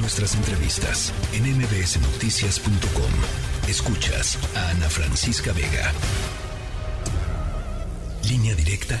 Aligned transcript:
Nuestras 0.00 0.36
entrevistas 0.36 1.12
en 1.34 1.42
mbsnoticias.com. 1.58 3.68
Escuchas 3.68 4.38
a 4.56 4.70
Ana 4.70 4.88
Francisca 4.88 5.52
Vega. 5.52 5.92
Línea 8.30 8.54
directa 8.54 8.96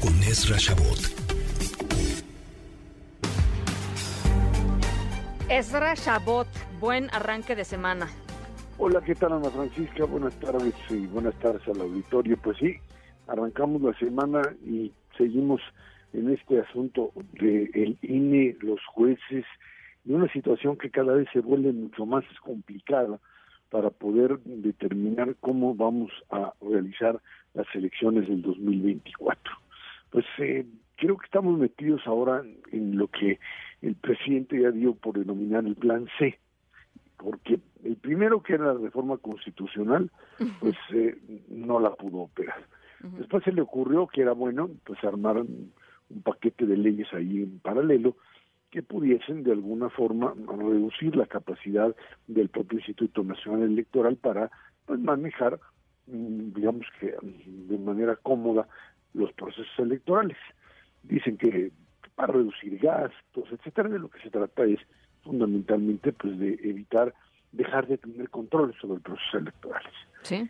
con 0.00 0.14
Ezra 0.22 0.56
Shabot. 0.58 1.00
Ezra 5.48 5.94
Shabot, 5.94 6.46
buen 6.78 7.10
arranque 7.12 7.56
de 7.56 7.64
semana. 7.64 8.08
Hola, 8.78 9.00
¿qué 9.00 9.16
tal 9.16 9.32
Ana 9.32 9.50
Francisca? 9.50 10.04
Buenas 10.04 10.38
tardes 10.38 10.74
y 10.88 11.04
buenas 11.08 11.34
tardes 11.40 11.66
al 11.66 11.80
auditorio. 11.80 12.36
Pues 12.36 12.58
sí, 12.58 12.76
arrancamos 13.26 13.82
la 13.82 13.92
semana 13.98 14.40
y 14.64 14.92
seguimos 15.16 15.60
en 16.12 16.30
este 16.30 16.60
asunto 16.60 17.12
de 17.40 17.70
el 17.74 17.98
INE, 18.02 18.56
los 18.60 18.80
jueces, 18.86 19.44
y 20.04 20.12
una 20.12 20.30
situación 20.32 20.76
que 20.76 20.90
cada 20.90 21.14
vez 21.14 21.28
se 21.32 21.40
vuelve 21.40 21.72
mucho 21.72 22.06
más 22.06 22.24
complicada 22.42 23.18
para 23.70 23.90
poder 23.90 24.38
determinar 24.40 25.36
cómo 25.40 25.74
vamos 25.74 26.10
a 26.30 26.54
realizar 26.60 27.20
las 27.54 27.66
elecciones 27.74 28.26
del 28.28 28.40
2024. 28.42 29.52
Pues 30.10 30.24
eh, 30.38 30.66
creo 30.96 31.18
que 31.18 31.26
estamos 31.26 31.58
metidos 31.58 32.00
ahora 32.06 32.42
en 32.72 32.96
lo 32.96 33.08
que 33.08 33.38
el 33.82 33.94
presidente 33.96 34.60
ya 34.60 34.70
dio 34.70 34.94
por 34.94 35.18
denominar 35.18 35.64
el 35.66 35.76
plan 35.76 36.08
C, 36.18 36.38
porque 37.18 37.60
el 37.84 37.96
primero 37.96 38.42
que 38.42 38.54
era 38.54 38.72
la 38.72 38.80
reforma 38.80 39.18
constitucional, 39.18 40.10
pues 40.60 40.76
eh, 40.94 41.16
no 41.48 41.80
la 41.80 41.94
pudo 41.94 42.18
operar. 42.18 42.64
Después 43.00 43.44
se 43.44 43.52
le 43.52 43.60
ocurrió 43.60 44.06
que 44.08 44.22
era 44.22 44.32
bueno, 44.32 44.70
pues 44.84 45.02
armar 45.04 45.44
un 46.10 46.22
paquete 46.22 46.66
de 46.66 46.76
leyes 46.76 47.08
ahí 47.12 47.42
en 47.42 47.58
paralelo 47.60 48.16
que 48.70 48.82
pudiesen 48.82 49.44
de 49.44 49.52
alguna 49.52 49.88
forma 49.88 50.34
reducir 50.46 51.16
la 51.16 51.26
capacidad 51.26 51.94
del 52.26 52.48
propio 52.48 52.78
Instituto 52.78 53.24
Nacional 53.24 53.62
Electoral 53.62 54.16
para 54.16 54.50
pues, 54.84 55.00
manejar, 55.00 55.58
mm, 56.06 56.52
digamos 56.54 56.86
que 57.00 57.14
de 57.22 57.78
manera 57.78 58.16
cómoda, 58.16 58.68
los 59.14 59.32
procesos 59.32 59.78
electorales. 59.78 60.36
Dicen 61.02 61.38
que 61.38 61.72
para 62.14 62.34
reducir 62.34 62.78
gastos, 62.78 63.50
etcétera, 63.50 63.88
de 63.88 64.00
lo 64.00 64.10
que 64.10 64.20
se 64.20 64.30
trata 64.30 64.64
es 64.64 64.80
fundamentalmente 65.22 66.12
pues 66.12 66.38
de 66.38 66.58
evitar 66.62 67.14
dejar 67.52 67.86
de 67.86 67.98
tener 67.98 68.28
control 68.28 68.74
sobre 68.80 69.00
procesos 69.00 69.40
electorales. 69.40 69.92
Sí. 70.22 70.48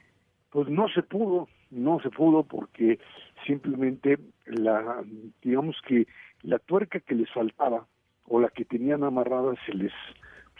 Pues 0.50 0.68
no 0.68 0.88
se 0.88 1.02
pudo, 1.02 1.48
no 1.70 2.00
se 2.00 2.10
pudo 2.10 2.42
porque 2.42 2.98
simplemente 3.46 4.18
la 4.48 5.02
digamos 5.42 5.76
que 5.86 6.06
la 6.42 6.58
tuerca 6.58 7.00
que 7.00 7.14
les 7.14 7.30
faltaba 7.32 7.86
o 8.26 8.40
la 8.40 8.48
que 8.48 8.64
tenían 8.64 9.04
amarrada 9.04 9.54
se 9.66 9.74
les 9.74 9.92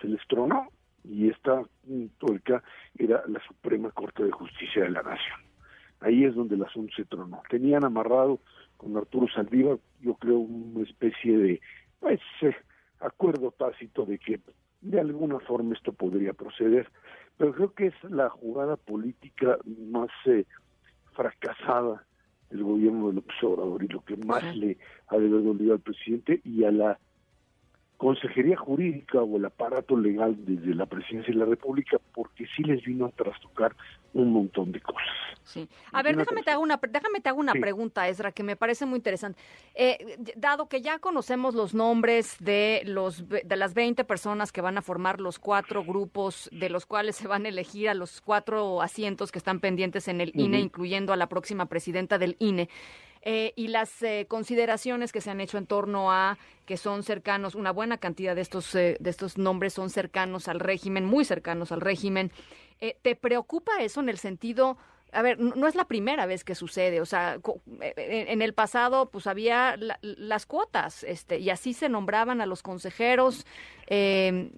se 0.01 0.09
les 0.09 0.21
tronó 0.29 0.69
y 1.05 1.29
esta 1.29 1.63
tuerca 2.19 2.63
era 2.97 3.23
la 3.27 3.41
Suprema 3.47 3.91
Corte 3.91 4.25
de 4.25 4.31
Justicia 4.31 4.83
de 4.83 4.91
la 4.91 5.03
Nación. 5.03 5.41
Ahí 6.01 6.25
es 6.25 6.35
donde 6.35 6.55
el 6.55 6.63
asunto 6.63 6.93
se 6.95 7.05
tronó. 7.05 7.43
Tenían 7.49 7.85
amarrado 7.85 8.41
con 8.77 8.97
Arturo 8.97 9.27
Saldívar, 9.29 9.79
yo 10.01 10.15
creo, 10.15 10.39
una 10.39 10.85
especie 10.85 11.37
de 11.37 11.61
pues 11.99 12.21
eh, 12.43 12.55
acuerdo 13.01 13.51
tácito 13.53 14.05
de 14.05 14.19
que 14.19 14.41
de 14.81 15.01
alguna 15.01 15.41
forma 15.41 15.75
esto 15.75 15.93
podría 15.93 16.33
proceder, 16.33 16.89
pero 17.37 17.53
creo 17.53 17.75
que 17.75 17.87
es 17.87 18.05
la 18.05 18.29
jugada 18.29 18.77
política 18.77 19.59
más 19.67 20.11
eh, 20.27 20.45
fracasada 21.13 22.05
del 22.51 22.65
gobierno 22.65 23.09
de 23.09 23.15
López 23.15 23.37
Obrador 23.43 23.83
y 23.83 23.89
lo 23.89 24.05
que 24.05 24.17
más 24.17 24.57
le 24.57 24.79
ha 25.09 25.17
de 25.17 25.27
haber 25.27 25.43
dolido 25.43 25.75
al 25.75 25.81
presidente 25.81 26.41
y 26.45 26.65
a 26.65 26.71
la 26.71 26.99
consejería 27.99 28.57
jurídica 28.57 29.21
o 29.21 29.37
el 29.37 29.45
aparato 29.45 29.97
legal 29.97 30.37
desde 30.39 30.75
la 30.75 30.87
presidencia 30.87 31.35
de 31.35 31.41
la 31.41 31.47
República, 31.47 31.99
porque 32.15 32.47
sí 32.57 32.63
les 32.63 32.83
vino 32.85 33.07
a 33.07 33.11
trastocar 33.11 33.75
un 34.15 34.33
montón 34.33 34.73
de 34.73 34.81
cosas. 34.81 35.03
Sí. 35.43 35.69
A 35.93 36.03
ver, 36.03 36.17
déjame 36.17 36.43
te, 36.43 36.51
hago 36.51 36.63
una, 36.63 36.79
déjame 36.89 37.21
te 37.21 37.29
hago 37.29 37.41
una 37.41 37.55
pregunta, 37.55 38.07
Ezra, 38.09 38.33
que 38.33 38.43
me 38.43 38.55
parece 38.55 38.87
muy 38.87 38.97
interesante. 38.97 39.41
Eh, 39.75 40.17
dado 40.37 40.69
que 40.69 40.81
ya 40.81 40.99
conocemos 40.99 41.55
los 41.55 41.75
nombres 41.75 42.37
de, 42.39 42.83
los, 42.85 43.29
de 43.29 43.57
las 43.57 43.75
20 43.75 44.05
personas 44.05 44.53
que 44.53 44.61
van 44.61 44.79
a 44.79 44.83
formar 44.83 45.21
los 45.21 45.39
cuatro 45.39 45.85
grupos, 45.85 46.49
de 46.53 46.71
los 46.71 46.87
cuales 46.87 47.17
se 47.17 47.27
van 47.27 47.47
a 47.47 47.49
elegir 47.49 47.89
a 47.89 47.95
los 47.95 48.21
cuatro 48.21 48.81
asientos 48.81 49.33
que 49.33 49.39
están 49.39 49.59
pendientes 49.59 50.07
en 50.07 50.21
el 50.21 50.33
INE, 50.35 50.61
incluyendo 50.61 51.13
a 51.13 51.17
la 51.17 51.29
próxima 51.29 51.67
presidenta 51.67 52.19
del 52.19 52.37
INE, 52.39 52.69
eh, 53.23 53.53
y 53.57 53.69
las 53.69 54.03
eh, 54.03 54.27
consideraciones 54.29 55.13
que 55.13 55.21
se 55.21 55.31
han 55.31 55.41
hecho 55.41 55.59
en 55.59 55.67
torno 55.67 56.13
a 56.13 56.39
que 56.67 56.77
son 56.77 57.03
cercanos, 57.03 57.55
una 57.55 57.73
buena 57.73 57.99
cantidad 57.99 58.35
de 58.35 58.43
estos, 58.43 58.75
eh, 58.75 58.97
de 59.01 59.11
estos 59.11 59.39
nombres 59.39 59.73
son 59.73 59.91
cercanos 59.91 60.49
al 60.49 60.61
régimen, 60.61 61.05
muy 61.05 61.25
cercanos 61.25 61.73
al 61.73 61.81
régimen. 61.81 62.31
¿Te 63.03 63.17
preocupa 63.17 63.73
eso 63.81 64.01
en 64.01 64.09
el 64.09 64.19
sentido... 64.19 64.79
A 65.11 65.23
ver, 65.23 65.41
no 65.41 65.67
es 65.67 65.75
la 65.75 65.87
primera 65.87 66.27
vez 66.27 66.45
que 66.45 66.55
sucede, 66.55 67.01
o 67.01 67.07
sea, 67.07 67.39
en 67.81 68.43
el 68.43 68.53
pasado 68.53 69.11
pues 69.11 69.27
había 69.27 69.75
las 70.03 70.45
cuotas, 70.45 71.03
este, 71.03 71.39
y 71.39 71.49
así 71.49 71.73
se 71.73 71.89
nombraban 71.89 72.43
a 72.43 72.47
los 72.47 72.63
consejeros. 72.63 73.47
¿te, 73.89 74.51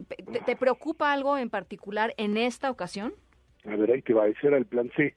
¿te, 0.45 0.57
preocupa 0.57 1.13
algo 1.13 1.39
en 1.39 1.51
particular 1.51 2.15
en 2.17 2.37
esta 2.37 2.69
ocasión? 2.69 3.15
A 3.65 3.77
ver, 3.77 3.93
ahí 3.93 4.03
te 4.03 4.13
va, 4.13 4.27
ese 4.27 4.49
era 4.49 4.57
el 4.57 4.67
plan 4.67 4.91
C 4.97 5.15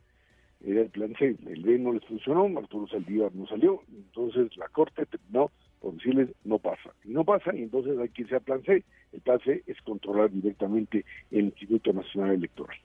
era 0.63 0.81
el 0.81 0.89
plan 0.89 1.13
C. 1.17 1.35
El 1.47 1.63
B 1.63 1.77
no 1.77 1.93
les 1.93 2.05
funcionó, 2.05 2.45
Arturo 2.57 2.87
Saldívar 2.87 3.33
no 3.35 3.45
salió, 3.47 3.81
entonces 3.91 4.55
la 4.57 4.67
Corte 4.69 5.05
terminó 5.05 5.51
por 5.83 5.95
decirles 5.95 6.29
no 6.45 6.59
pasa. 6.59 6.93
Y 7.03 7.09
no 7.09 7.25
pasa, 7.25 7.53
y 7.53 7.63
entonces 7.63 7.99
hay 7.99 8.07
que 8.07 8.21
irse 8.21 8.35
al 8.35 8.41
plan 8.41 8.63
C. 8.63 8.83
El 9.11 9.19
plan 9.19 9.39
C 9.41 9.63
es 9.67 9.81
controlar 9.81 10.31
directamente 10.31 11.03
el 11.29 11.45
Instituto 11.45 11.91
Nacional 11.91 12.35
Electoral. 12.35 12.77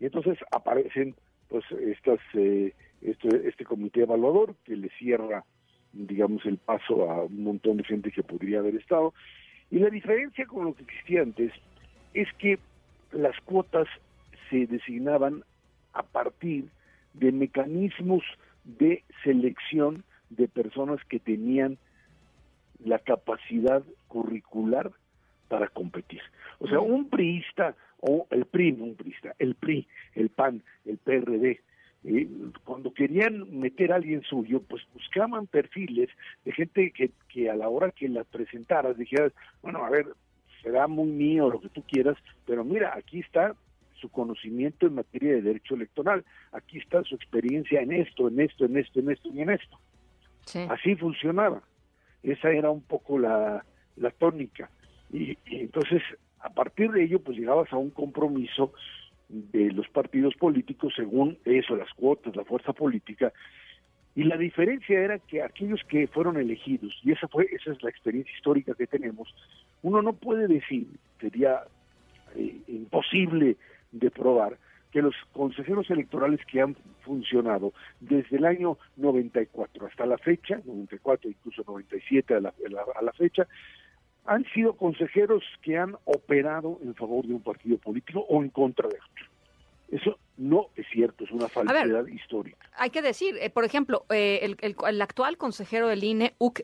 Y 0.00 0.06
entonces 0.06 0.38
aparecen 0.50 1.14
pues 1.48 1.64
estas 1.70 2.18
eh, 2.32 2.72
este, 3.02 3.48
este 3.48 3.64
comité 3.64 4.02
evaluador 4.02 4.54
que 4.64 4.74
le 4.74 4.88
cierra 4.98 5.44
digamos 5.92 6.44
el 6.46 6.56
paso 6.56 7.10
a 7.10 7.24
un 7.24 7.44
montón 7.44 7.76
de 7.76 7.84
gente 7.84 8.10
que 8.10 8.22
podría 8.22 8.58
haber 8.58 8.74
estado 8.74 9.14
y 9.70 9.78
la 9.78 9.90
diferencia 9.90 10.46
con 10.46 10.64
lo 10.64 10.74
que 10.74 10.82
existía 10.82 11.22
antes 11.22 11.52
es 12.14 12.28
que 12.38 12.58
las 13.12 13.38
cuotas 13.42 13.86
se 14.50 14.66
designaban 14.66 15.44
a 15.92 16.02
partir 16.02 16.68
de 17.18 17.32
mecanismos 17.32 18.22
de 18.64 19.04
selección 19.24 20.04
de 20.30 20.48
personas 20.48 20.98
que 21.08 21.18
tenían 21.18 21.78
la 22.84 22.98
capacidad 22.98 23.82
curricular 24.08 24.92
para 25.48 25.68
competir. 25.68 26.20
O 26.58 26.68
sea, 26.68 26.80
un 26.80 27.08
priista, 27.08 27.74
o 28.00 28.26
el 28.30 28.44
PRI, 28.44 28.72
no 28.72 28.84
un 28.84 28.96
priista, 28.96 29.34
el 29.38 29.54
PRI, 29.54 29.86
el 30.14 30.28
PAN, 30.30 30.62
el 30.84 30.98
PRD, 30.98 31.60
eh, 32.04 32.28
cuando 32.64 32.92
querían 32.92 33.58
meter 33.58 33.92
a 33.92 33.96
alguien 33.96 34.22
suyo, 34.22 34.62
pues 34.62 34.82
buscaban 34.94 35.46
perfiles 35.46 36.08
de 36.44 36.52
gente 36.52 36.92
que, 36.92 37.10
que 37.28 37.50
a 37.50 37.56
la 37.56 37.68
hora 37.68 37.90
que 37.90 38.08
la 38.08 38.24
presentaras 38.24 38.96
dijeras, 38.96 39.32
bueno, 39.62 39.84
a 39.84 39.90
ver, 39.90 40.06
será 40.62 40.86
muy 40.86 41.08
mío 41.08 41.50
lo 41.50 41.60
que 41.60 41.68
tú 41.68 41.82
quieras, 41.82 42.16
pero 42.44 42.64
mira, 42.64 42.92
aquí 42.96 43.20
está 43.20 43.54
su 44.06 44.12
conocimiento 44.12 44.86
en 44.86 44.94
materia 44.94 45.34
de 45.34 45.42
derecho 45.42 45.74
electoral. 45.74 46.24
Aquí 46.52 46.78
está 46.78 47.02
su 47.02 47.14
experiencia 47.14 47.80
en 47.80 47.92
esto, 47.92 48.28
en 48.28 48.40
esto, 48.40 48.64
en 48.64 48.76
esto, 48.76 49.00
en 49.00 49.10
esto 49.10 49.28
y 49.34 49.40
en 49.40 49.50
esto. 49.50 49.78
Así 50.68 50.94
funcionaba. 50.94 51.62
Esa 52.22 52.50
era 52.50 52.70
un 52.70 52.82
poco 52.82 53.18
la, 53.18 53.64
la 53.96 54.10
tónica. 54.10 54.70
Y, 55.12 55.36
entonces, 55.46 56.02
a 56.40 56.50
partir 56.50 56.90
de 56.92 57.04
ello, 57.04 57.20
pues 57.20 57.36
llegabas 57.36 57.72
a 57.72 57.76
un 57.76 57.90
compromiso 57.90 58.72
de 59.28 59.72
los 59.72 59.88
partidos 59.88 60.34
políticos 60.36 60.92
según 60.94 61.36
eso, 61.44 61.74
las 61.74 61.92
cuotas, 61.94 62.36
la 62.36 62.44
fuerza 62.44 62.72
política. 62.72 63.32
Y 64.14 64.22
la 64.22 64.36
diferencia 64.36 64.98
era 65.00 65.18
que 65.18 65.42
aquellos 65.42 65.82
que 65.88 66.06
fueron 66.06 66.36
elegidos, 66.36 66.94
y 67.02 67.12
esa 67.12 67.26
fue 67.28 67.48
esa 67.52 67.72
es 67.72 67.82
la 67.82 67.90
experiencia 67.90 68.32
histórica 68.34 68.74
que 68.74 68.86
tenemos, 68.86 69.34
uno 69.82 70.00
no 70.00 70.12
puede 70.14 70.46
decir, 70.46 70.86
sería 71.20 71.64
eh, 72.36 72.56
imposible 72.68 73.56
de 73.92 74.10
probar 74.10 74.58
que 74.92 75.02
los 75.02 75.14
consejeros 75.32 75.90
electorales 75.90 76.40
que 76.46 76.60
han 76.60 76.76
funcionado 77.02 77.72
desde 78.00 78.36
el 78.36 78.44
año 78.44 78.78
94 78.96 79.86
hasta 79.86 80.06
la 80.06 80.18
fecha, 80.18 80.60
94 80.64 81.30
incluso 81.30 81.62
97 81.66 82.34
a 82.34 82.40
la, 82.40 82.54
a 82.94 83.02
la 83.02 83.12
fecha, 83.12 83.46
han 84.24 84.44
sido 84.52 84.74
consejeros 84.74 85.42
que 85.62 85.78
han 85.78 85.96
operado 86.04 86.78
en 86.82 86.94
favor 86.94 87.26
de 87.26 87.34
un 87.34 87.42
partido 87.42 87.78
político 87.78 88.20
o 88.28 88.42
en 88.42 88.50
contra 88.50 88.88
de 88.88 88.96
otro. 88.96 89.26
Eso 89.88 90.18
no 90.36 90.66
es 90.74 90.84
cierto, 90.92 91.24
es 91.24 91.30
una 91.30 91.48
falsedad 91.48 92.06
histórica. 92.08 92.68
Hay 92.76 92.90
que 92.90 93.02
decir, 93.02 93.36
eh, 93.40 93.50
por 93.50 93.64
ejemplo, 93.64 94.04
eh, 94.10 94.40
el, 94.42 94.56
el, 94.60 95.02
actual 95.02 95.38
consejero 95.38 95.86
del 95.86 96.02
INE, 96.02 96.34
Uk, 96.38 96.60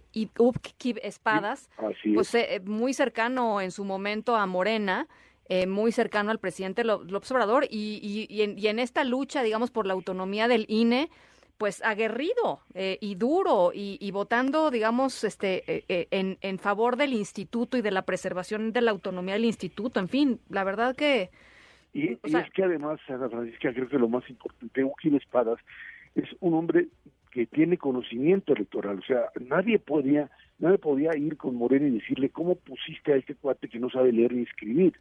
Espadas, 1.03 1.71
pues 2.15 2.35
eh, 2.35 2.61
muy 2.65 2.93
cercano 2.95 3.61
en 3.61 3.71
su 3.71 3.85
momento 3.85 4.35
a 4.35 4.47
Morena, 4.47 5.07
eh, 5.53 5.67
muy 5.67 5.93
cercano 5.93 6.31
al 6.31 6.39
presidente 6.39 6.83
López 6.83 7.31
Obrador 7.31 7.67
y, 7.69 8.27
y, 8.31 8.69
en, 8.69 8.79
esta 8.79 9.05
lucha, 9.05 9.43
digamos, 9.43 9.71
por 9.71 9.87
la 9.87 9.93
autonomía 9.93 10.49
del 10.49 10.65
INE, 10.67 11.11
pues 11.59 11.85
aguerrido 11.85 12.61
eh, 12.73 12.97
y 13.03 13.17
duro 13.17 13.71
y, 13.75 14.11
votando, 14.13 14.71
digamos, 14.71 15.25
este, 15.25 15.63
eh, 15.71 15.85
eh, 15.89 16.09
en, 16.11 16.39
en, 16.41 16.59
favor 16.59 16.97
del 16.97 17.13
instituto 17.13 17.77
y 17.77 17.83
de 17.83 17.91
la 17.91 18.01
preservación 18.01 18.73
de 18.73 18.81
la 18.81 18.93
autonomía 18.93 19.35
del 19.35 19.45
instituto. 19.45 20.01
En 20.01 20.09
fin, 20.09 20.41
la 20.49 20.65
verdad 20.65 20.97
que... 20.97 21.29
Y, 21.93 22.13
es 22.13 22.51
que 22.55 22.65
además, 22.65 22.99
Ana 23.09 23.29
Francisca, 23.29 23.75
creo 23.75 23.91
que 23.91 23.99
lo 23.99 24.09
más 24.09 24.29
importante, 24.31 24.81
Eugenio 24.81 25.19
Espadas 25.19 25.59
es 26.15 26.31
un 26.41 26.55
hombre 26.55 26.89
que 27.31 27.45
tiene 27.45 27.77
conocimiento 27.77 28.55
electoral, 28.55 29.01
o 29.01 29.03
sea, 29.03 29.27
nadie 29.39 29.79
podía, 29.79 30.31
nadie 30.59 30.79
podía 30.79 31.15
ir 31.15 31.37
con 31.37 31.57
Moreno 31.57 31.89
y 31.89 31.91
decirle 31.91 32.31
cómo 32.31 32.55
pusiste 32.55 33.13
a 33.13 33.17
este 33.17 33.35
cuate 33.35 33.69
que 33.69 33.79
no 33.79 33.91
sabe 33.91 34.13
leer 34.13 34.33
ni 34.33 34.45
escribir, 34.45 34.95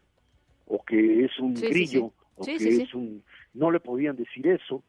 o 0.71 0.83
que 0.83 1.25
es 1.25 1.37
un 1.37 1.53
grillo, 1.53 2.13
o 2.35 2.45
que 2.45 2.55
es 2.55 2.93
un, 2.93 3.23
no 3.53 3.71
le 3.71 3.81
podían 3.81 4.15
decir 4.15 4.47
eso, 4.47 4.83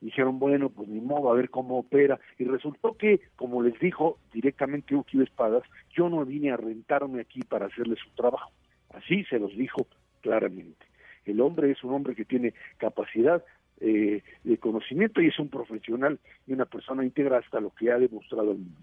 dijeron, 0.00 0.38
bueno, 0.38 0.70
pues 0.70 0.88
ni 0.88 1.00
modo, 1.00 1.30
a 1.30 1.34
ver 1.34 1.50
cómo 1.50 1.78
opera. 1.78 2.18
Y 2.38 2.44
resultó 2.44 2.96
que, 2.96 3.20
como 3.36 3.62
les 3.62 3.78
dijo 3.78 4.18
directamente 4.32 4.94
Uki 4.94 5.22
Espadas, 5.22 5.62
yo 5.94 6.08
no 6.08 6.24
vine 6.24 6.52
a 6.52 6.56
rentarme 6.56 7.20
aquí 7.20 7.42
para 7.42 7.66
hacerle 7.66 7.96
su 7.96 8.08
trabajo. 8.10 8.50
Así 8.94 9.24
se 9.24 9.38
los 9.38 9.54
dijo 9.54 9.86
claramente. 10.22 10.86
El 11.26 11.42
hombre 11.42 11.70
es 11.70 11.84
un 11.84 11.92
hombre 11.92 12.14
que 12.14 12.24
tiene 12.24 12.54
capacidad 12.78 13.44
eh, 13.80 14.22
de 14.42 14.56
conocimiento 14.56 15.20
y 15.20 15.26
es 15.26 15.38
un 15.38 15.50
profesional 15.50 16.18
y 16.46 16.54
una 16.54 16.64
persona 16.64 17.04
íntegra 17.04 17.38
hasta 17.38 17.60
lo 17.60 17.74
que 17.74 17.90
ha 17.90 17.98
demostrado 17.98 18.52
el 18.52 18.58
mundo. 18.58 18.80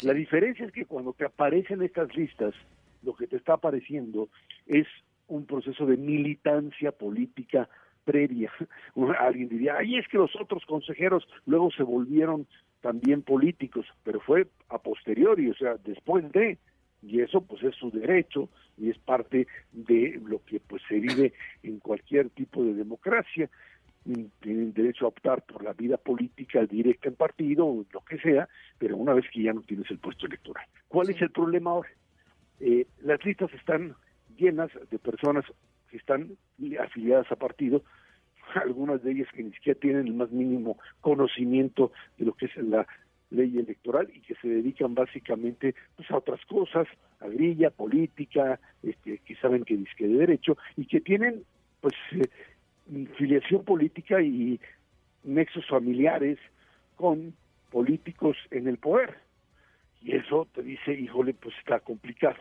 La 0.00 0.14
diferencia 0.14 0.66
es 0.66 0.72
que 0.72 0.84
cuando 0.84 1.12
te 1.12 1.24
aparecen 1.24 1.80
estas 1.82 2.12
listas, 2.16 2.54
lo 3.04 3.14
que 3.14 3.28
te 3.28 3.36
está 3.36 3.54
apareciendo 3.54 4.28
es 4.66 4.88
un 5.32 5.46
proceso 5.46 5.86
de 5.86 5.96
militancia 5.96 6.92
política 6.92 7.68
previa. 8.04 8.52
Alguien 9.18 9.48
diría, 9.48 9.76
ay, 9.78 9.96
es 9.96 10.06
que 10.08 10.18
los 10.18 10.34
otros 10.36 10.64
consejeros 10.66 11.26
luego 11.46 11.70
se 11.70 11.82
volvieron 11.82 12.46
también 12.80 13.22
políticos, 13.22 13.86
pero 14.02 14.20
fue 14.20 14.48
a 14.68 14.78
posteriori, 14.78 15.48
o 15.48 15.54
sea, 15.54 15.76
después 15.84 16.30
de, 16.32 16.58
y 17.00 17.20
eso 17.20 17.40
pues 17.40 17.62
es 17.62 17.74
su 17.76 17.90
derecho 17.90 18.48
y 18.76 18.90
es 18.90 18.98
parte 18.98 19.46
de 19.72 20.20
lo 20.24 20.44
que 20.44 20.60
pues 20.60 20.82
se 20.88 20.98
vive 20.98 21.32
en 21.62 21.78
cualquier 21.78 22.30
tipo 22.30 22.62
de 22.64 22.74
democracia. 22.74 23.48
Tienen 24.40 24.72
derecho 24.72 25.04
a 25.04 25.08
optar 25.08 25.42
por 25.42 25.62
la 25.62 25.72
vida 25.72 25.96
política 25.96 26.66
directa 26.66 27.08
en 27.08 27.14
partido 27.14 27.66
o 27.66 27.86
lo 27.92 28.00
que 28.00 28.18
sea, 28.18 28.48
pero 28.78 28.96
una 28.96 29.14
vez 29.14 29.24
que 29.32 29.44
ya 29.44 29.52
no 29.52 29.62
tienes 29.62 29.88
el 29.92 29.98
puesto 29.98 30.26
electoral. 30.26 30.66
¿Cuál 30.88 31.10
es 31.10 31.22
el 31.22 31.30
problema 31.30 31.70
ahora? 31.70 31.90
Eh, 32.58 32.86
las 33.02 33.24
listas 33.24 33.52
están 33.54 33.94
llenas 34.42 34.70
de 34.90 34.98
personas 34.98 35.44
que 35.90 35.96
están 35.96 36.36
afiliadas 36.80 37.30
a 37.30 37.36
partido, 37.36 37.82
algunas 38.54 39.02
de 39.02 39.12
ellas 39.12 39.28
que 39.34 39.42
ni 39.42 39.52
siquiera 39.52 39.78
tienen 39.78 40.06
el 40.06 40.14
más 40.14 40.30
mínimo 40.30 40.78
conocimiento 41.00 41.92
de 42.18 42.26
lo 42.26 42.34
que 42.34 42.46
es 42.46 42.56
la 42.56 42.86
ley 43.30 43.58
electoral 43.58 44.10
y 44.14 44.20
que 44.20 44.34
se 44.36 44.48
dedican 44.48 44.94
básicamente 44.94 45.74
pues 45.96 46.10
a 46.10 46.18
otras 46.18 46.44
cosas, 46.46 46.86
a 47.20 47.28
grilla, 47.28 47.70
política, 47.70 48.60
este, 48.82 49.18
que 49.18 49.36
saben 49.36 49.64
que 49.64 49.76
disque 49.76 50.06
de 50.06 50.18
derecho 50.18 50.56
y 50.76 50.86
que 50.86 51.00
tienen 51.00 51.44
pues 51.80 51.94
eh, 52.12 52.28
filiación 53.16 53.64
política 53.64 54.20
y 54.20 54.60
nexos 55.24 55.66
familiares 55.66 56.38
con 56.96 57.34
políticos 57.70 58.36
en 58.50 58.68
el 58.68 58.78
poder. 58.78 59.18
Y 60.02 60.16
eso 60.16 60.46
te 60.52 60.62
dice, 60.62 60.92
híjole, 60.92 61.32
pues 61.34 61.54
está 61.58 61.80
complicado. 61.80 62.36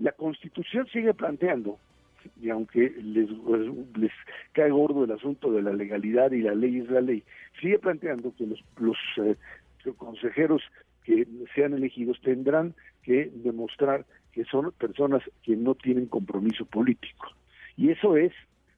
La 0.00 0.12
Constitución 0.12 0.86
sigue 0.92 1.14
planteando 1.14 1.78
y 2.40 2.50
aunque 2.50 2.90
les, 3.02 3.28
les 3.96 4.12
cae 4.52 4.70
gordo 4.70 5.04
el 5.04 5.12
asunto 5.12 5.52
de 5.52 5.62
la 5.62 5.72
legalidad 5.72 6.32
y 6.32 6.42
la 6.42 6.54
ley 6.54 6.78
es 6.78 6.90
la 6.90 7.00
ley, 7.00 7.22
sigue 7.60 7.78
planteando 7.78 8.34
que 8.36 8.46
los, 8.46 8.62
los 8.78 8.96
eh, 9.18 9.36
consejeros 9.96 10.62
que 11.04 11.26
sean 11.54 11.74
elegidos 11.74 12.20
tendrán 12.22 12.74
que 13.02 13.30
demostrar 13.34 14.04
que 14.32 14.44
son 14.44 14.72
personas 14.72 15.22
que 15.42 15.56
no 15.56 15.74
tienen 15.74 16.06
compromiso 16.06 16.64
político. 16.64 17.28
Y 17.76 17.90
eso 17.90 18.16
es 18.16 18.32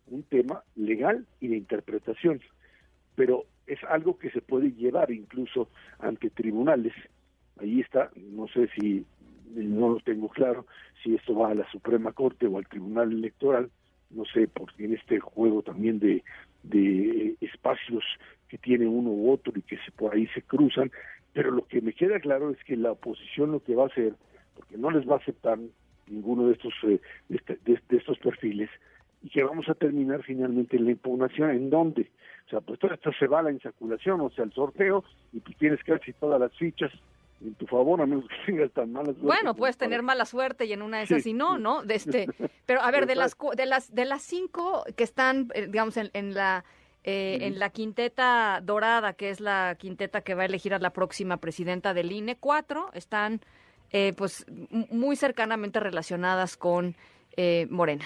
un 0.07 0.23
tema 0.23 0.63
legal 0.77 1.27
y 1.41 1.49
de 1.49 1.57
interpretación, 1.57 2.41
pero 3.15 3.45
es 3.67 3.83
algo 3.85 4.19
que 4.19 4.31
se 4.31 4.41
puede 4.41 4.73
llevar 4.73 5.11
incluso 5.11 5.69
ante 5.99 6.31
tribunales. 6.31 6.95
Ahí 7.61 7.81
está, 7.81 8.11
no 8.17 8.49
sé 8.49 8.69
si 8.79 9.05
no 9.55 9.91
lo 9.91 10.01
tengo 10.01 10.29
claro 10.29 10.67
si 11.03 11.15
esto 11.15 11.35
va 11.35 11.51
a 11.51 11.55
la 11.55 11.71
Suprema 11.71 12.13
Corte 12.13 12.47
o 12.47 12.59
al 12.59 12.67
Tribunal 12.67 13.13
Electoral, 13.13 13.71
no 14.11 14.25
sé, 14.25 14.49
porque 14.49 14.85
en 14.85 14.95
este 14.95 15.21
juego 15.21 15.63
también 15.63 15.99
de, 15.99 16.23
de 16.63 17.37
espacios 17.41 18.05
que 18.49 18.59
tiene 18.59 18.87
uno 18.87 19.11
u 19.11 19.33
otro 19.33 19.53
y 19.57 19.63
que 19.63 19.79
se, 19.79 19.91
por 19.93 20.15
ahí 20.15 20.27
se 20.29 20.43
cruzan, 20.43 20.91
pero 21.33 21.51
lo 21.51 21.67
que 21.67 21.81
me 21.81 21.93
queda 21.95 22.21
claro 22.21 22.51
es 22.51 22.63
que 22.65 22.77
la 22.77 22.93
oposición 22.93 23.53
lo 23.53 23.61
que 23.61 23.75
va 23.75 23.85
a 23.85 23.87
hacer, 23.87 24.15
porque 24.55 24.77
no 24.77 24.91
les 24.91 25.09
va 25.09 25.15
a 25.15 25.19
aceptar 25.19 25.59
ninguno 26.07 26.47
de 26.47 26.53
estos, 26.53 26.75
eh, 26.85 27.01
este, 27.31 27.59
de, 27.65 27.81
estos 27.97 28.19
perfiles, 28.19 28.69
y 29.23 29.31
que 29.31 29.43
vamos 29.43 29.69
a 29.69 29.75
terminar 29.75 30.23
finalmente 30.23 30.77
en 30.77 30.85
la 30.85 30.91
impugnación, 30.91 31.51
¿en 31.51 31.71
dónde? 31.71 32.11
O 32.47 32.51
sea, 32.51 32.61
pues 32.61 32.79
todo 32.79 32.93
esto 32.93 33.11
se 33.19 33.27
va 33.27 33.41
a 33.41 33.45
la 33.45 33.53
insaculación, 33.53 34.21
o 34.21 34.31
sea, 34.31 34.45
el 34.45 34.53
sorteo, 34.53 35.05
y 35.33 35.41
pues 35.41 35.57
tienes 35.57 35.83
ver 35.85 36.01
todas 36.19 36.41
las 36.41 36.53
fichas 36.57 36.93
en 37.45 37.55
tu 37.55 37.67
favor, 37.67 38.01
a 38.01 38.07
menos 38.07 38.25
que 38.29 38.37
tengas 38.53 38.71
tan 38.73 38.93
mala 38.93 39.07
suerte. 39.07 39.23
Bueno, 39.23 39.55
puedes 39.55 39.77
tener 39.77 40.03
mala 40.03 40.25
suerte 40.25 40.65
y 40.65 40.73
en 40.73 40.83
una 40.83 40.99
de 40.99 41.05
esas 41.05 41.27
y 41.27 41.33
no, 41.33 41.59
¿no? 41.59 41.83
De 41.83 41.95
este, 41.95 42.27
pero 42.67 42.83
a 42.83 42.91
ver, 42.91 43.07
de 43.07 43.15
las 43.15 43.37
de 43.57 43.67
las 43.67 43.95
de 43.95 44.05
las 44.05 44.23
cinco 44.23 44.85
que 44.97 45.05
están, 45.05 45.49
eh, 45.55 45.67
digamos, 45.67 45.97
en, 45.97 46.11
en 46.13 46.35
la 46.35 46.65
eh, 47.05 47.39
en 47.43 47.59
la 47.59 47.71
quinteta 47.71 48.61
dorada, 48.63 49.15
que 49.15 49.31
es 49.31 49.41
la 49.41 49.77
quinteta 49.79 50.21
que 50.21 50.35
va 50.35 50.43
a 50.43 50.47
elegir 50.47 50.73
a 50.73 50.79
la 50.79 50.93
próxima 50.93 51.39
presidenta 51.39 51.95
del 51.95 52.13
INE, 52.13 52.37
cuatro 52.37 52.91
están, 52.95 53.41
eh, 53.91 54.13
pues, 54.17 54.47
muy 54.71 55.17
cercanamente 55.17 55.81
relacionadas 55.81 56.57
con 56.57 56.95
Morena, 57.71 58.05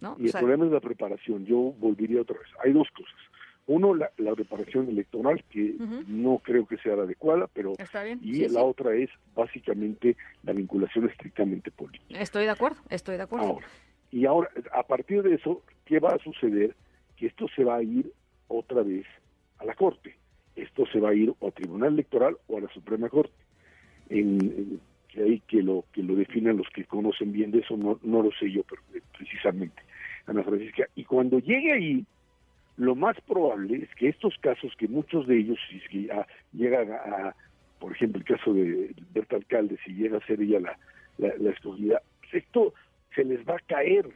¿no? 0.00 0.16
Y 0.18 0.26
el 0.26 0.32
problema 0.32 0.66
es 0.66 0.70
la 0.70 0.80
preparación. 0.80 1.46
Yo 1.46 1.74
volvería 1.78 2.20
otra 2.20 2.38
vez. 2.38 2.48
Hay 2.62 2.72
dos 2.72 2.86
cosas 2.94 3.29
uno, 3.70 3.94
la, 3.94 4.10
la 4.18 4.34
preparación 4.34 4.88
electoral, 4.88 5.44
que 5.48 5.76
no 6.08 6.38
creo 6.38 6.66
que 6.66 6.76
sea 6.78 6.96
la 6.96 7.04
adecuada, 7.04 7.48
pero... 7.52 7.74
Y 8.20 8.48
la 8.48 8.64
otra 8.64 8.94
es 8.94 9.10
básicamente 9.36 10.16
la 10.42 10.52
vinculación 10.52 11.08
estrictamente 11.08 11.70
política. 11.70 12.20
Estoy 12.20 12.44
de 12.44 12.50
acuerdo, 12.50 12.80
estoy 12.88 13.16
de 13.16 13.22
acuerdo. 13.22 13.46
Ahora, 13.46 13.66
y 14.10 14.26
ahora, 14.26 14.50
a 14.72 14.82
partir 14.82 15.22
de 15.22 15.34
eso, 15.34 15.62
¿qué 15.84 16.00
va 16.00 16.10
a 16.10 16.18
suceder? 16.18 16.74
Que 17.16 17.26
esto 17.26 17.46
se 17.54 17.62
va 17.62 17.76
a 17.76 17.82
ir 17.82 18.12
otra 18.48 18.82
vez 18.82 19.06
a 19.58 19.64
la 19.64 19.74
Corte. 19.74 20.16
Esto 20.56 20.84
se 20.86 20.98
va 20.98 21.10
a 21.10 21.14
ir 21.14 21.32
o 21.38 21.46
al 21.46 21.52
Tribunal 21.52 21.92
Electoral 21.92 22.36
o 22.48 22.58
a 22.58 22.60
la 22.62 22.68
Suprema 22.70 23.08
Corte. 23.08 23.34
En, 24.08 24.80
que 25.06 25.22
hay 25.22 25.40
que 25.46 25.62
lo 25.62 25.84
que 25.92 26.02
lo 26.02 26.16
definan 26.16 26.56
los 26.56 26.68
que 26.70 26.84
conocen 26.86 27.30
bien 27.30 27.52
de 27.52 27.60
eso, 27.60 27.76
no, 27.76 28.00
no 28.02 28.22
lo 28.22 28.30
sé 28.32 28.50
yo 28.50 28.62
pero, 28.64 28.82
eh, 28.94 29.02
precisamente, 29.16 29.80
Ana 30.26 30.42
Francisca. 30.42 30.88
Y 30.96 31.04
cuando 31.04 31.38
llegue 31.38 31.72
ahí, 31.72 32.04
lo 32.80 32.94
más 32.94 33.20
probable 33.28 33.82
es 33.82 33.94
que 33.94 34.08
estos 34.08 34.38
casos, 34.38 34.72
que 34.78 34.88
muchos 34.88 35.26
de 35.26 35.38
ellos, 35.38 35.58
si 35.68 36.08
llegan 36.54 36.90
a, 36.92 37.34
por 37.78 37.92
ejemplo, 37.92 38.20
el 38.20 38.24
caso 38.24 38.54
de 38.54 38.94
Berta 39.12 39.36
Alcalde, 39.36 39.78
si 39.84 39.92
llega 39.92 40.16
a 40.16 40.26
ser 40.26 40.40
ella 40.40 40.60
la, 40.60 40.78
la, 41.18 41.50
escogida, 41.50 42.00
esto 42.32 42.72
se 43.14 43.24
les 43.24 43.46
va 43.46 43.56
a 43.56 43.66
caer, 43.66 44.08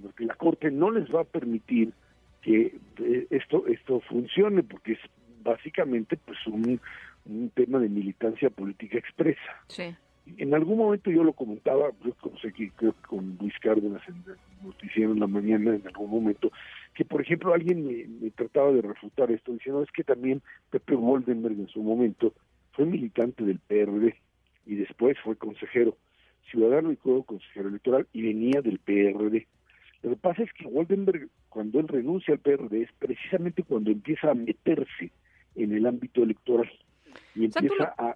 porque 0.00 0.24
la 0.24 0.36
Corte 0.36 0.70
no 0.70 0.92
les 0.92 1.12
va 1.12 1.22
a 1.22 1.24
permitir 1.24 1.92
que 2.40 2.72
eh, 3.00 3.26
esto 3.30 3.66
esto 3.66 3.98
funcione, 4.08 4.62
porque 4.62 4.92
es 4.92 5.00
básicamente 5.42 6.16
pues 6.24 6.38
un, 6.46 6.80
un 7.26 7.50
tema 7.50 7.80
de 7.80 7.88
militancia 7.88 8.48
política 8.48 8.96
expresa. 8.96 9.56
Sí. 9.66 9.92
En 10.36 10.54
algún 10.54 10.78
momento 10.78 11.10
yo 11.10 11.24
lo 11.24 11.32
comentaba, 11.32 11.90
yo 12.04 12.14
sé 12.40 12.52
que 12.52 12.70
creo 12.70 12.92
que 12.92 13.08
con 13.08 13.36
Luis 13.40 13.58
Cárdenas 13.60 14.02
en 14.08 14.22
el 14.24 14.36
noticiero 14.64 15.10
en 15.10 15.18
la 15.18 15.26
mañana, 15.26 15.74
en 15.74 15.84
algún 15.84 16.10
momento, 16.10 16.52
que 16.94 17.04
por 17.04 17.22
ejemplo 17.22 17.54
alguien 17.54 17.86
me, 18.20 18.30
trataba 18.30 18.72
de 18.72 18.82
refutar 18.82 19.30
esto, 19.30 19.52
diciendo 19.52 19.82
es 19.82 19.90
que 19.90 20.04
también 20.04 20.42
Pepe 20.70 20.94
Woldenberg 20.94 21.58
en 21.58 21.68
su 21.68 21.82
momento 21.82 22.34
fue 22.72 22.84
militante 22.84 23.44
del 23.44 23.58
PRD 23.58 24.14
y 24.66 24.74
después 24.76 25.18
fue 25.24 25.36
consejero 25.36 25.96
ciudadano 26.50 26.92
y 26.92 26.98
luego 27.04 27.24
consejero 27.24 27.68
electoral 27.68 28.06
y 28.12 28.22
venía 28.22 28.60
del 28.60 28.78
PRD. 28.78 29.46
Lo 30.02 30.10
que 30.10 30.16
pasa 30.16 30.42
es 30.42 30.52
que 30.52 30.66
Woldenberg, 30.66 31.28
cuando 31.48 31.80
él 31.80 31.88
renuncia 31.88 32.34
al 32.34 32.40
PRD, 32.40 32.82
es 32.82 32.92
precisamente 32.98 33.62
cuando 33.62 33.90
empieza 33.90 34.30
a 34.30 34.34
meterse 34.34 35.12
en 35.54 35.72
el 35.72 35.86
ámbito 35.86 36.22
electoral 36.22 36.70
y 37.34 37.44
empieza 37.44 37.94
a, 37.96 38.14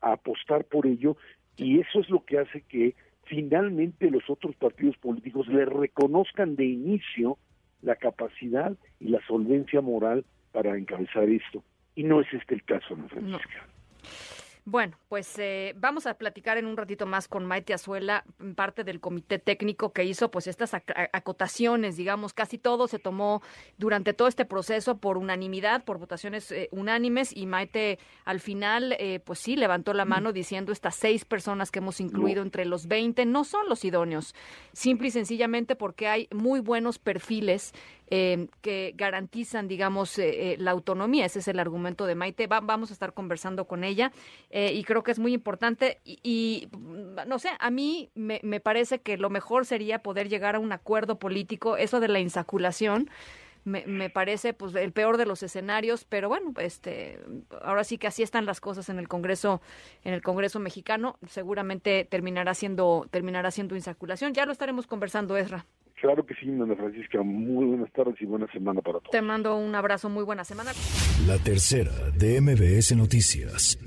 apostar 0.00 0.64
por 0.64 0.86
ello 0.86 1.16
y 1.56 1.80
eso 1.80 2.00
es 2.00 2.10
lo 2.10 2.24
que 2.24 2.38
hace 2.38 2.62
que 2.62 2.94
finalmente 3.24 4.10
los 4.10 4.28
otros 4.28 4.54
partidos 4.56 4.96
políticos 4.98 5.46
le 5.48 5.64
reconozcan 5.64 6.56
de 6.56 6.66
inicio 6.66 7.38
la 7.84 7.96
capacidad 7.96 8.72
y 9.00 9.08
la 9.08 9.24
solvencia 9.26 9.80
moral 9.80 10.24
para 10.52 10.76
encabezar 10.76 11.28
esto. 11.28 11.62
Y 11.94 12.04
no 12.04 12.20
es 12.20 12.32
este 12.32 12.54
el 12.54 12.64
caso, 12.64 12.96
¿no, 12.96 13.08
Francisca? 13.08 13.66
Bueno, 14.66 14.96
pues 15.10 15.38
eh, 15.38 15.74
vamos 15.76 16.06
a 16.06 16.14
platicar 16.14 16.56
en 16.56 16.64
un 16.64 16.78
ratito 16.78 17.04
más 17.04 17.28
con 17.28 17.44
Maite 17.44 17.74
Azuela, 17.74 18.24
parte 18.56 18.82
del 18.82 18.98
comité 18.98 19.38
técnico 19.38 19.92
que 19.92 20.04
hizo 20.04 20.30
pues 20.30 20.46
estas 20.46 20.72
acotaciones, 20.72 21.98
digamos, 21.98 22.32
casi 22.32 22.56
todo 22.56 22.88
se 22.88 22.98
tomó 22.98 23.42
durante 23.76 24.14
todo 24.14 24.26
este 24.26 24.46
proceso 24.46 24.96
por 24.96 25.18
unanimidad, 25.18 25.84
por 25.84 25.98
votaciones 25.98 26.50
eh, 26.50 26.70
unánimes 26.72 27.36
y 27.36 27.44
Maite 27.44 27.98
al 28.24 28.40
final 28.40 28.96
eh, 28.98 29.20
pues 29.20 29.38
sí 29.38 29.54
levantó 29.54 29.92
la 29.92 30.06
mano 30.06 30.32
diciendo 30.32 30.72
estas 30.72 30.94
seis 30.94 31.26
personas 31.26 31.70
que 31.70 31.80
hemos 31.80 32.00
incluido 32.00 32.40
entre 32.40 32.64
los 32.64 32.86
20 32.86 33.26
no 33.26 33.44
son 33.44 33.68
los 33.68 33.84
idóneos, 33.84 34.34
simple 34.72 35.08
y 35.08 35.10
sencillamente 35.10 35.76
porque 35.76 36.08
hay 36.08 36.26
muy 36.32 36.60
buenos 36.60 36.98
perfiles 36.98 37.74
eh, 38.08 38.48
que 38.60 38.92
garantizan, 38.96 39.66
digamos, 39.66 40.18
eh, 40.18 40.52
eh, 40.52 40.56
la 40.58 40.72
autonomía. 40.72 41.24
Ese 41.24 41.38
es 41.38 41.48
el 41.48 41.58
argumento 41.58 42.04
de 42.06 42.14
Maite. 42.14 42.46
vamos 42.46 42.90
a 42.90 42.92
estar 42.92 43.14
conversando 43.14 43.66
con 43.66 43.82
ella 43.82 44.12
y 44.50 44.84
creo 44.84 45.02
que 45.02 45.10
es 45.10 45.18
muy 45.18 45.32
importante. 45.32 46.00
Y, 46.04 46.68
no 47.26 47.38
sé, 47.38 47.50
a 47.58 47.70
mí 47.70 48.10
me, 48.14 48.40
me, 48.42 48.60
parece 48.60 49.00
que 49.00 49.16
lo 49.16 49.30
mejor 49.30 49.64
sería 49.66 50.00
poder 50.00 50.28
llegar 50.28 50.56
a 50.56 50.58
un 50.58 50.72
acuerdo 50.72 51.18
político. 51.18 51.76
Eso 51.76 52.00
de 52.00 52.08
la 52.08 52.20
insaculación. 52.20 53.10
Me, 53.64 53.86
me, 53.86 54.10
parece 54.10 54.52
pues 54.52 54.74
el 54.74 54.92
peor 54.92 55.16
de 55.16 55.24
los 55.24 55.42
escenarios, 55.42 56.04
pero 56.04 56.28
bueno, 56.28 56.52
este 56.58 57.18
ahora 57.62 57.82
sí 57.82 57.96
que 57.96 58.06
así 58.06 58.22
están 58.22 58.44
las 58.44 58.60
cosas 58.60 58.90
en 58.90 58.98
el 58.98 59.08
Congreso 59.08 59.62
en 60.04 60.12
el 60.12 60.20
Congreso 60.20 60.60
mexicano, 60.60 61.16
seguramente 61.28 62.04
terminará 62.04 62.52
siendo 62.52 63.06
terminará 63.10 63.50
siendo 63.50 63.74
insaculación. 63.74 64.34
Ya 64.34 64.44
lo 64.44 64.52
estaremos 64.52 64.86
conversando, 64.86 65.38
Ezra. 65.38 65.64
Claro 66.04 66.26
que 66.26 66.34
sí, 66.34 66.50
Ana 66.50 66.76
Francisca. 66.76 67.22
Muy 67.22 67.64
buenas 67.64 67.90
tardes 67.94 68.16
y 68.20 68.26
buena 68.26 68.46
semana 68.52 68.82
para 68.82 68.98
todos. 68.98 69.10
Te 69.10 69.22
mando 69.22 69.56
un 69.56 69.74
abrazo, 69.74 70.10
muy 70.10 70.22
buena 70.22 70.44
semana. 70.44 70.72
La 71.26 71.38
tercera 71.38 71.92
de 72.14 72.42
MBS 72.42 72.94
Noticias. 72.94 73.78